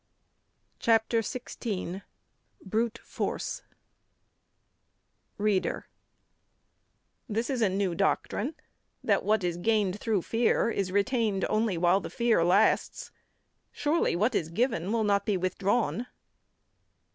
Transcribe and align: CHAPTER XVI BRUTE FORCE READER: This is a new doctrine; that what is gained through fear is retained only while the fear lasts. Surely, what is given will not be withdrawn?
CHAPTER 0.79 1.19
XVI 1.19 2.01
BRUTE 2.65 2.97
FORCE 3.03 3.61
READER: 5.37 5.85
This 7.29 7.51
is 7.51 7.61
a 7.61 7.69
new 7.69 7.93
doctrine; 7.93 8.55
that 9.03 9.23
what 9.23 9.43
is 9.43 9.57
gained 9.57 9.99
through 9.99 10.23
fear 10.23 10.71
is 10.71 10.91
retained 10.91 11.45
only 11.51 11.77
while 11.77 11.99
the 11.99 12.09
fear 12.09 12.43
lasts. 12.43 13.11
Surely, 13.71 14.15
what 14.15 14.33
is 14.33 14.49
given 14.49 14.91
will 14.91 15.03
not 15.03 15.23
be 15.23 15.37
withdrawn? 15.37 16.07